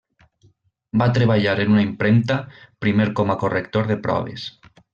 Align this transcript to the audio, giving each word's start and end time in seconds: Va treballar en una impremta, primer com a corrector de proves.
Va 1.01 1.07
treballar 1.17 1.53
en 1.65 1.75
una 1.75 1.83
impremta, 1.89 2.39
primer 2.85 3.07
com 3.21 3.35
a 3.35 3.37
corrector 3.45 3.89
de 3.93 3.99
proves. 4.09 4.49